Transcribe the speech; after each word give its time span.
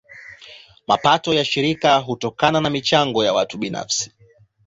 Mapato 0.87 1.33
ya 1.33 1.45
shirika 1.45 1.97
hutokana 1.97 2.61
na 2.61 2.69
michango 2.69 3.23
ya 3.25 3.33
watu 3.33 3.57
binafsi. 3.57 4.11